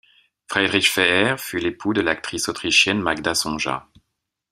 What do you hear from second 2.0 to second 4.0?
l'actrice autrichienne Magda Sonja.